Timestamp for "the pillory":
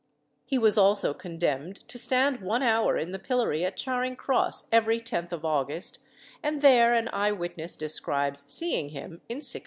3.11-3.63